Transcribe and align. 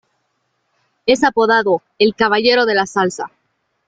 Es 1.05 1.23
apodado 1.23 1.83
"El 1.99 2.15
Caballero 2.15 2.65
de 2.65 2.73
la 2.73 2.87
Salsa". 2.87 3.29